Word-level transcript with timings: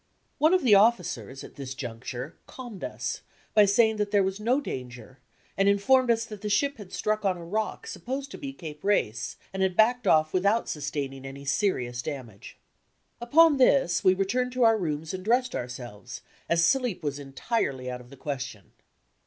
One 0.39 0.55
of 0.55 0.63
the 0.63 0.73
officers, 0.73 1.43
at 1.43 1.57
this 1.57 1.75
juncture, 1.75 2.35
calmed 2.47 2.83
us 2.83 3.21
by 3.53 3.65
saying 3.65 3.97
that 3.97 4.09
there 4.09 4.23
was 4.23 4.39
no 4.39 4.59
danger, 4.59 5.19
and 5.55 5.69
informed 5.69 6.09
us 6.09 6.25
that 6.25 6.41
the 6.41 6.49
ship 6.49 6.77
had 6.79 6.91
struck 6.91 7.23
on 7.23 7.37
a 7.37 7.45
rock 7.45 7.85
supposed 7.85 8.31
to 8.31 8.39
be 8.39 8.51
Cape 8.51 8.83
Race, 8.83 9.35
and 9.53 9.61
had 9.61 9.77
backed 9.77 10.07
off 10.07 10.33
without 10.33 10.67
sustaining 10.67 11.23
any 11.23 11.45
SKETCHES 11.45 11.53
OF 11.55 11.59
TRAVEL 11.59 11.75
serious 11.75 12.01
damage. 12.01 12.57
Upon 13.21 13.57
this 13.57 14.03
we 14.03 14.15
returned 14.15 14.53
to 14.53 14.63
our 14.63 14.75
rooms 14.79 15.13
and 15.13 15.23
dressed 15.23 15.53
ourselves, 15.55 16.21
as 16.49 16.65
sleep 16.65 17.03
was 17.03 17.19
entirely 17.19 17.87
out 17.91 18.01
of 18.01 18.09
the 18.09 18.17
question. 18.17 18.71